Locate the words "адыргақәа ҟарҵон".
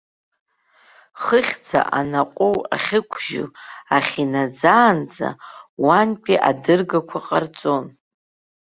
6.49-7.85